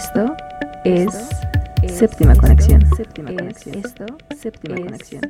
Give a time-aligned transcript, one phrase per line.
[0.00, 0.34] Esto
[0.84, 1.28] es
[1.86, 2.80] Séptima Conexión.
[2.96, 3.82] Séptima Conexión.
[3.84, 5.20] Esto, Séptima Conexión.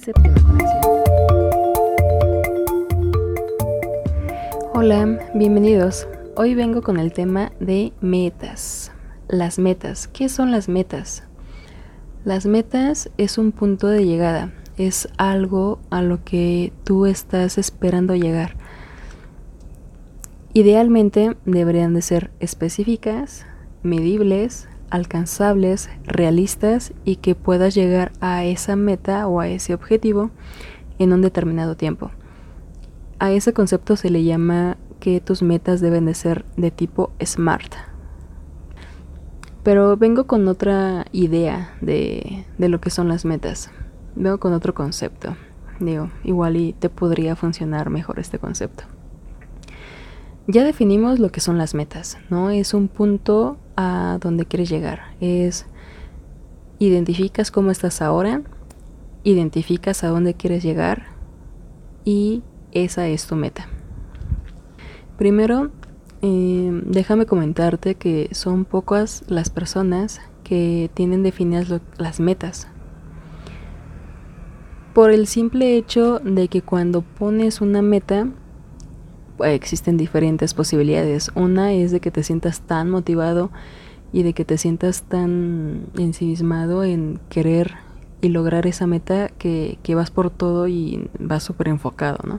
[0.00, 0.80] Séptima Conexión.
[4.74, 6.06] Hola, bienvenidos.
[6.36, 8.92] Hoy vengo con el tema de metas.
[9.26, 10.06] Las metas.
[10.06, 11.24] ¿Qué son las metas?
[12.24, 18.14] Las metas es un punto de llegada, es algo a lo que tú estás esperando
[18.14, 18.54] llegar.
[20.52, 23.46] Idealmente deberían de ser específicas,
[23.82, 30.30] medibles, alcanzables, realistas y que puedas llegar a esa meta o a ese objetivo
[30.98, 32.10] en un determinado tiempo.
[33.18, 37.74] A ese concepto se le llama que tus metas deben de ser de tipo SMART.
[39.62, 43.70] Pero vengo con otra idea de, de lo que son las metas.
[44.14, 45.36] Vengo con otro concepto.
[45.80, 48.84] Digo, igual y te podría funcionar mejor este concepto.
[50.48, 52.50] Ya definimos lo que son las metas, ¿no?
[52.50, 55.14] Es un punto a donde quieres llegar.
[55.20, 55.66] Es
[56.78, 58.42] identificas cómo estás ahora,
[59.24, 61.06] identificas a dónde quieres llegar
[62.04, 62.42] y
[62.72, 63.68] esa es tu meta.
[65.16, 65.70] Primero,
[66.22, 72.68] eh, déjame comentarte que son pocas las personas que tienen definidas las metas.
[74.94, 78.28] Por el simple hecho de que cuando pones una meta,
[79.40, 81.30] existen diferentes posibilidades.
[81.34, 83.50] Una es de que te sientas tan motivado
[84.12, 87.74] y de que te sientas tan ensimismado en querer
[88.20, 92.38] y lograr esa meta que, que vas por todo y vas súper enfocado, ¿no?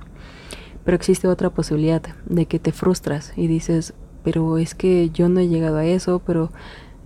[0.86, 5.40] Pero existe otra posibilidad de que te frustras y dices, pero es que yo no
[5.40, 6.52] he llegado a eso, pero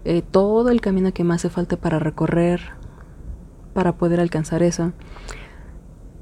[0.06, 2.62] eh, todo el camino que me hace falta para recorrer,
[3.74, 4.94] para poder alcanzar eso.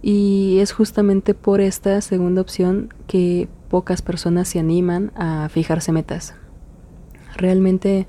[0.08, 6.36] Y es justamente por esta segunda opción que pocas personas se animan a fijarse metas.
[7.36, 8.06] Realmente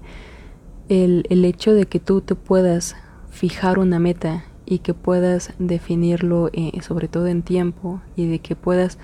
[0.90, 2.96] el, hecho de que tú te puedas
[3.30, 8.56] fijar una meta y que puedas definirlo eh, sobre todo en tiempo y de que
[8.56, 8.98] puedas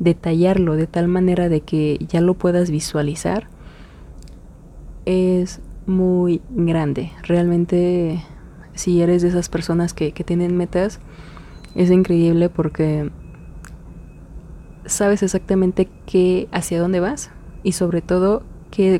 [0.00, 3.46] detallarlo de tal manera de que ya lo puedas visualizar
[5.04, 7.12] es muy grande.
[7.22, 8.20] Realmente
[8.74, 10.98] si eres de esas personas que, que tienen metas,
[11.74, 13.10] es increíble porque
[14.84, 17.30] sabes exactamente qué, hacia dónde vas
[17.62, 18.42] y sobre todo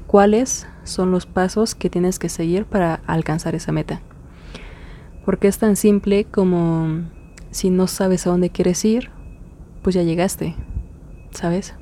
[0.06, 4.00] cuáles son los pasos que tienes que seguir para alcanzar esa meta.
[5.24, 7.04] Porque es tan simple como
[7.50, 9.10] si no sabes a dónde quieres ir,
[9.82, 10.54] pues ya llegaste,
[11.30, 11.74] ¿sabes?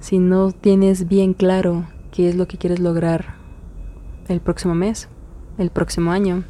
[0.00, 3.36] Si no tienes bien claro qué es lo que quieres lograr
[4.28, 5.08] el próximo mes,
[5.58, 6.44] el próximo año,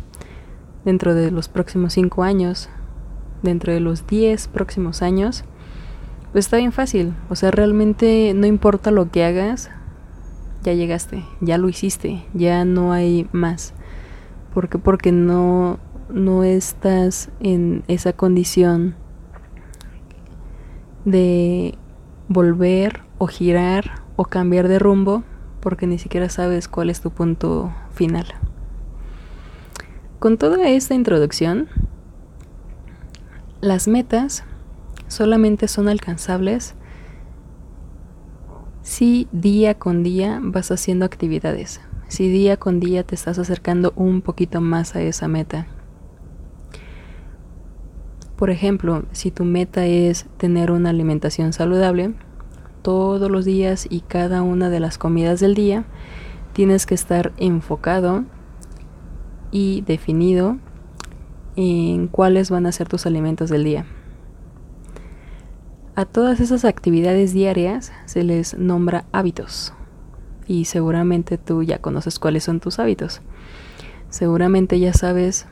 [0.84, 2.70] dentro de los próximos cinco años,
[3.42, 5.44] dentro de los diez próximos años,
[6.32, 7.14] pues está bien fácil.
[7.30, 9.70] O sea, realmente no importa lo que hagas,
[10.62, 13.74] ya llegaste, ya lo hiciste, ya no hay más.
[14.52, 14.78] ¿Por qué?
[14.78, 15.78] Porque no,
[16.10, 18.94] no estás en esa condición
[21.04, 21.76] de
[22.28, 25.22] volver o girar o cambiar de rumbo
[25.60, 28.26] porque ni siquiera sabes cuál es tu punto final.
[30.18, 31.68] Con toda esta introducción,
[33.60, 34.44] las metas
[35.08, 36.74] solamente son alcanzables
[38.82, 44.22] si día con día vas haciendo actividades, si día con día te estás acercando un
[44.22, 45.66] poquito más a esa meta.
[48.36, 52.14] Por ejemplo, si tu meta es tener una alimentación saludable,
[52.82, 55.84] todos los días y cada una de las comidas del día
[56.52, 58.24] tienes que estar enfocado
[59.50, 60.58] y definido
[61.60, 63.84] en cuáles van a ser tus alimentos del día.
[65.96, 69.72] A todas esas actividades diarias se les nombra hábitos.
[70.46, 73.22] Y seguramente tú ya conoces cuáles son tus hábitos.
[74.08, 75.48] Seguramente ya sabes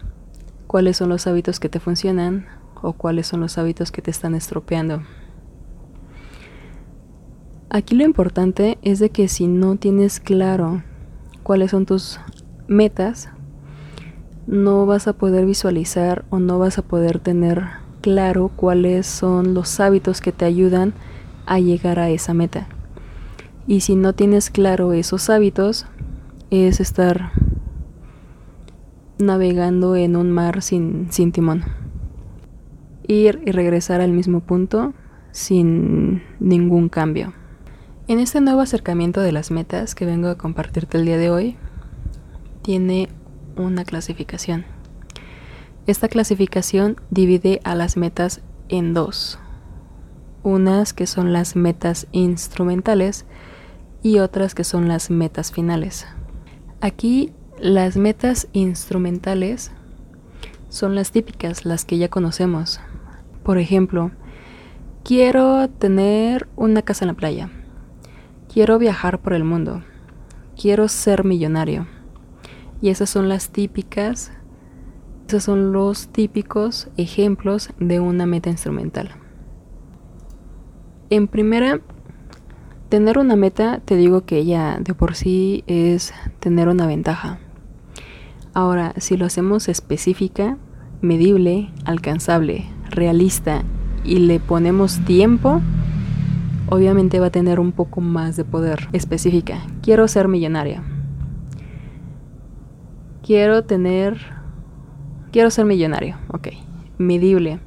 [0.68, 2.46] cuáles son los hábitos que te funcionan
[2.80, 5.02] o cuáles son los hábitos que te están estropeando.
[7.68, 10.84] Aquí lo importante es de que si no tienes claro
[11.42, 12.20] cuáles son tus
[12.68, 13.28] metas,
[14.46, 17.64] no vas a poder visualizar o no vas a poder tener
[18.00, 20.94] claro cuáles son los hábitos que te ayudan
[21.46, 22.68] a llegar a esa meta.
[23.66, 25.86] Y si no tienes claro esos hábitos,
[26.50, 27.32] es estar
[29.18, 31.64] navegando en un mar sin, sin timón.
[33.08, 34.94] Ir y regresar al mismo punto
[35.32, 37.32] sin ningún cambio.
[38.08, 41.56] En este nuevo acercamiento de las metas que vengo a compartirte el día de hoy,
[42.62, 43.08] tiene
[43.56, 44.64] una clasificación.
[45.86, 49.38] Esta clasificación divide a las metas en dos.
[50.42, 53.24] Unas que son las metas instrumentales
[54.02, 56.06] y otras que son las metas finales.
[56.80, 59.72] Aquí las metas instrumentales
[60.68, 62.80] son las típicas, las que ya conocemos.
[63.42, 64.10] Por ejemplo,
[65.04, 67.50] quiero tener una casa en la playa.
[68.52, 69.82] Quiero viajar por el mundo.
[70.60, 71.86] Quiero ser millonario.
[72.80, 74.32] Y esas son las típicas,
[75.28, 79.10] esos son los típicos ejemplos de una meta instrumental.
[81.10, 81.80] En primera,
[82.88, 87.38] tener una meta, te digo que ya de por sí es tener una ventaja.
[88.54, 90.56] Ahora, si lo hacemos específica,
[91.00, 93.62] medible, alcanzable, realista
[94.04, 95.60] y le ponemos tiempo,
[96.68, 99.60] obviamente va a tener un poco más de poder específica.
[99.82, 100.82] Quiero ser millonaria.
[103.26, 104.20] Quiero tener...
[105.32, 106.16] Quiero ser millonario.
[106.28, 106.48] Ok.
[106.96, 107.58] Medible.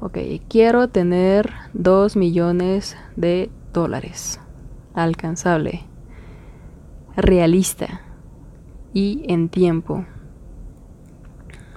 [0.00, 0.18] Ok.
[0.48, 4.38] Quiero tener 2 millones de dólares.
[4.94, 5.82] Alcanzable.
[7.16, 8.02] Realista.
[8.94, 10.04] Y en tiempo.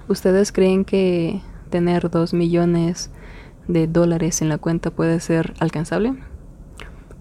[0.06, 3.10] ¿Ustedes creen que tener 2 millones
[3.66, 6.14] de dólares en la cuenta puede ser alcanzable?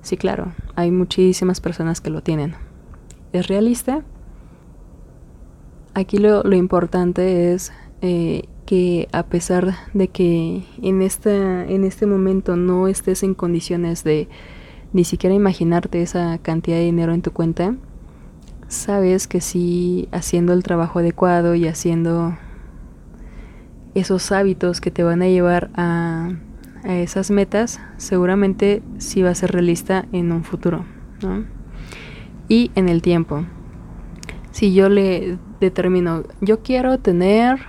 [0.01, 2.55] Sí, claro, hay muchísimas personas que lo tienen.
[3.33, 4.03] ¿Es realista?
[5.99, 12.55] Aquí lo, importante es eh, que a pesar de que en, esta, en este momento
[12.55, 14.29] no estés en condiciones de
[14.93, 17.75] ni siquiera imaginarte esa cantidad de dinero en tu cuenta,
[18.67, 22.37] sabes que si haciendo el trabajo adecuado y haciendo
[23.93, 26.31] esos hábitos que te van a llevar a
[26.83, 30.85] a esas metas, seguramente sí va a ser realista en un futuro.
[32.47, 33.45] Y en el tiempo.
[34.51, 37.59] Si yo le determino, yo quiero tener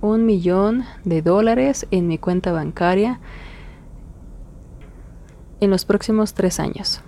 [0.00, 3.20] un millón de dólares en mi cuenta bancaria
[5.60, 7.02] en los próximos tres años.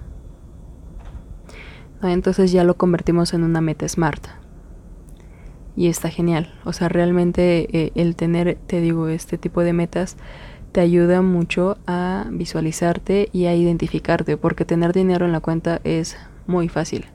[2.03, 4.27] Entonces ya lo convertimos en una meta smart.
[5.77, 6.53] Y está genial.
[6.65, 10.17] O sea, realmente eh, el tener, te digo, este tipo de metas
[10.73, 16.17] te ayuda mucho a visualizarte y a identificarte, porque tener dinero en la cuenta es
[16.47, 17.07] muy fácil.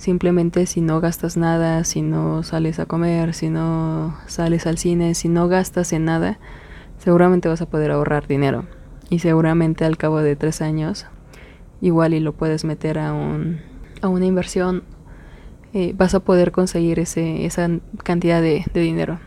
[0.00, 5.14] Simplemente si no gastas nada, si no sales a comer, si no sales al cine,
[5.14, 6.38] si no gastas en nada,
[6.96, 8.64] seguramente vas a poder ahorrar dinero.
[9.10, 11.04] Y seguramente al cabo de tres años,
[11.82, 13.60] igual y lo puedes meter a, un,
[14.00, 14.84] a una inversión,
[15.74, 17.68] eh, vas a poder conseguir ese, esa
[18.02, 19.20] cantidad de dinero.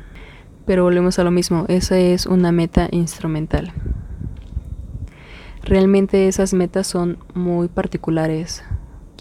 [0.66, 3.74] Pero volvemos a lo mismo, esa es una meta instrumental.
[5.62, 8.64] Realmente esas metas son muy particulares.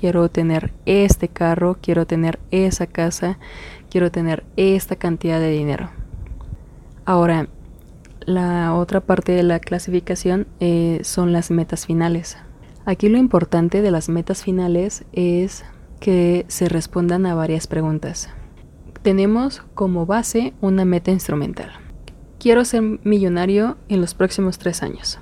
[0.03, 3.39] Quiero tener este carro, quiero tener esa casa,
[3.89, 5.91] quiero tener esta cantidad de dinero.
[7.07, 7.47] Ahora,
[8.21, 12.37] la otra parte de la clasificación eh, son las metas finales.
[12.85, 15.65] Aquí lo importante de las metas finales es
[16.01, 18.29] que se respondan a varias preguntas
[19.03, 21.71] tenemos como base una meta instrumental.
[22.39, 25.19] Quiero ser millonario en los próximos tres años.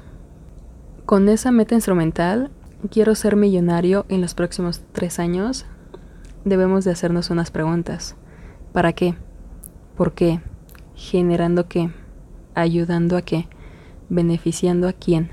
[1.07, 2.51] Con esa meta instrumental,
[2.89, 5.67] quiero ser millonario en los próximos tres años,
[6.45, 8.17] debemos de hacernos unas preguntas.
[8.73, 9.15] ¿Para qué?
[9.97, 10.41] ¿Por qué?
[10.95, 11.91] ¿Generando qué?
[12.55, 13.49] ¿Ayudando a qué?
[14.09, 15.31] ¿Beneficiando a quién?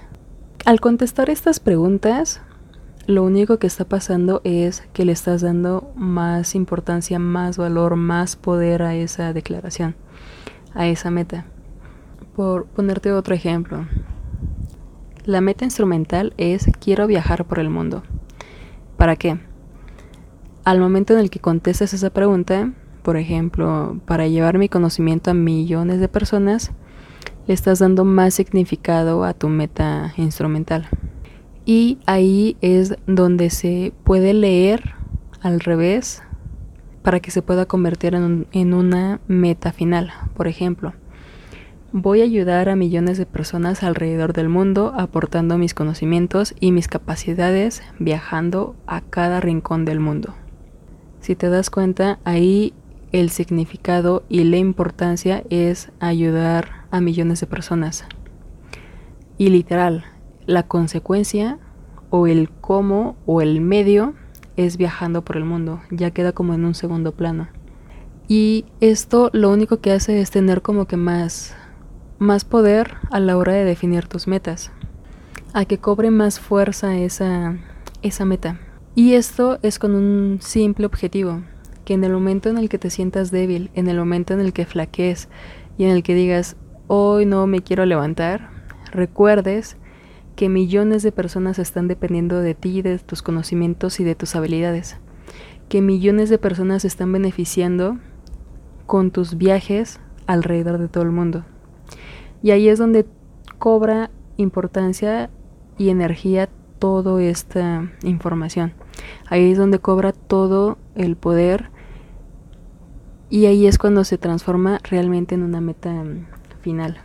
[0.66, 2.42] Al contestar estas preguntas,
[3.06, 8.36] lo único que está pasando es que le estás dando más importancia, más valor, más
[8.36, 9.96] poder a esa declaración,
[10.74, 11.46] a esa meta.
[12.36, 13.88] Por ponerte otro ejemplo,
[15.28, 18.02] la meta instrumental es quiero viajar por el mundo.
[18.96, 19.38] ¿Para qué?
[20.64, 25.36] Al momento en el que contestas esa pregunta, por ejemplo, para llevar mi conocimiento a
[25.36, 26.72] millones de personas,
[27.46, 30.90] le estás dando más significado a tu meta instrumental
[31.66, 34.96] y ahí es donde se puede leer
[35.42, 36.24] al revés
[37.04, 40.14] para que se pueda convertir en, una meta final.
[40.34, 40.94] Por ejemplo,
[41.92, 46.88] voy a ayudar a millones de personas alrededor del mundo aportando mis conocimientos y mis
[46.88, 50.34] capacidades viajando a cada rincón del mundo.
[51.20, 52.74] Si te das cuenta, ahí
[53.12, 58.06] el significado y la importancia es ayudar a millones de personas.
[59.38, 60.06] Y literal,
[60.46, 61.60] la consecuencia
[62.10, 64.14] o el cómo o el medio
[64.56, 67.48] es viajando por el mundo, ya queda como en un segundo plano.
[68.28, 71.56] Y esto lo único que hace es tener como que más
[72.20, 74.72] más poder a la hora de definir tus metas,
[75.54, 77.58] a que cobre más fuerza esa
[78.02, 78.60] esa meta.
[78.96, 81.42] Y esto es con un simple objetivo,
[81.86, 84.54] que en el momento en el que te sientas débil, en el momento en el
[84.54, 85.30] que flaquees
[85.78, 86.56] y en el que digas,
[86.88, 88.50] hoy no me quiero levantar,
[88.92, 89.78] recuerdes
[90.36, 94.98] que millones de personas están dependiendo de ti, de tus conocimientos y de tus habilidades.
[95.70, 97.98] que millones de personas están beneficiando
[98.86, 101.44] con tus viajes alrededor de todo el mundo.
[102.44, 103.06] Y ahí es donde
[103.60, 105.30] cobra importancia
[105.78, 108.74] y energía toda esta información.
[109.30, 111.70] Ahí es donde cobra todo el poder
[113.30, 116.26] y ahí es cuando se transforma realmente en una meta mm,
[116.62, 116.98] final.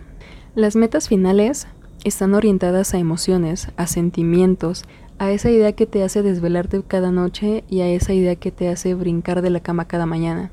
[0.55, 1.67] Las metas finales
[2.05, 4.85] están orientadas a emociones, a sentimientos,
[5.19, 8.69] a esa idea que te hace desvelarte cada noche y a esa idea que te
[8.69, 10.51] hace brincar de la cama cada mañana.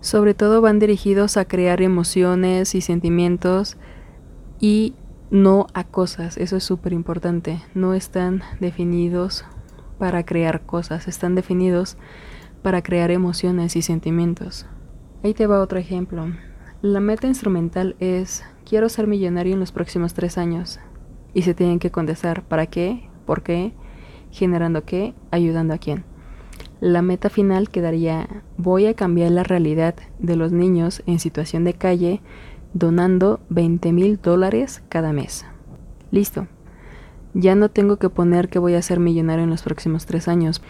[0.00, 3.76] Sobre todo van dirigidos a crear emociones y sentimientos
[4.58, 4.94] y
[5.30, 7.62] no a cosas, eso es súper importante.
[7.74, 9.44] No están definidos
[9.98, 11.98] para crear cosas, están definidos
[12.62, 14.66] para crear emociones y sentimientos.
[15.22, 16.26] Ahí te va otro ejemplo.
[16.82, 20.80] La meta instrumental es quiero ser millonario en los próximos tres años.
[21.34, 23.74] Y se tienen que contestar para qué, por qué,
[24.30, 26.04] generando qué, ayudando a quién.
[26.80, 31.74] La meta final quedaría voy a cambiar la realidad de los niños en situación de
[31.74, 32.22] calle
[32.72, 35.44] donando 20 mil dólares cada mes.
[36.10, 36.46] Listo.
[37.34, 40.62] Ya no tengo que poner que voy a ser millonario en los próximos tres años.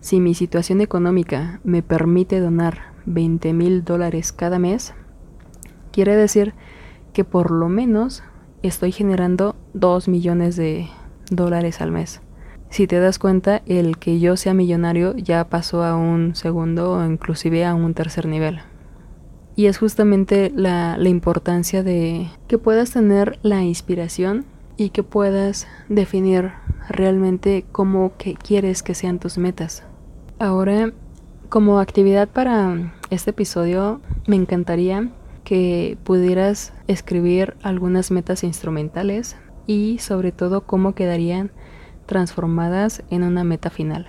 [0.00, 4.94] Si mi situación económica me permite donar 20 mil dólares cada mes,
[5.92, 6.54] quiere decir
[7.12, 8.22] que por lo menos
[8.62, 10.88] estoy generando 2 millones de
[11.30, 12.22] dólares al mes.
[12.70, 17.04] Si te das cuenta, el que yo sea millonario ya pasó a un segundo o
[17.04, 18.60] inclusive a un tercer nivel.
[19.56, 24.46] Y es justamente la, la importancia de que puedas tener la inspiración
[24.76, 26.52] y que puedas definir
[26.88, 29.82] realmente cómo que quieres que sean tus metas.
[30.38, 30.92] Ahora,
[31.48, 35.10] como actividad para este episodio, me encantaría
[35.42, 39.36] que pudieras escribir algunas metas instrumentales
[39.66, 41.50] y sobre todo cómo quedarían
[42.10, 44.08] transformadas en una meta final.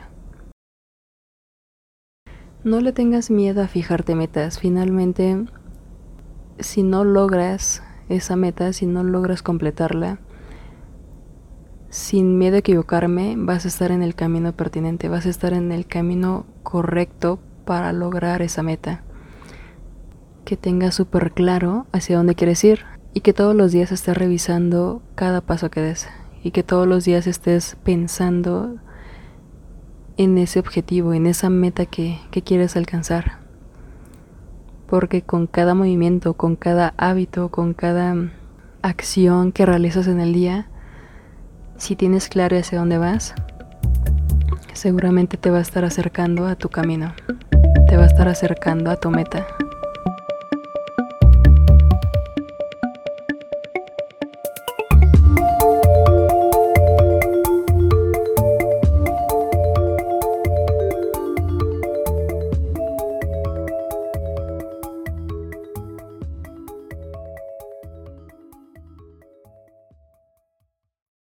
[2.63, 4.57] No le tengas miedo a fijarte metas.
[4.57, 5.45] Finalmente,
[6.57, 10.17] si no logras esa meta, si no logras completarla,
[11.89, 15.71] sin miedo a equivocarme, vas a estar en el camino pertinente, vas a estar en
[15.71, 19.03] el camino correcto para lograr esa meta.
[20.43, 25.03] Que tengas súper claro hacia dónde quieres ir y que todos los días estés revisando
[25.13, 26.07] cada paso que des
[26.43, 28.77] y que todos los días estés pensando
[30.17, 33.39] en ese objetivo, en esa meta que, que quieres alcanzar.
[34.87, 38.15] Porque con cada movimiento, con cada hábito, con cada
[38.81, 40.67] acción que realizas en el día,
[41.77, 43.33] si tienes claro hacia dónde vas,
[44.73, 47.13] seguramente te va a estar acercando a tu camino,
[47.87, 49.45] te va a estar acercando a tu meta.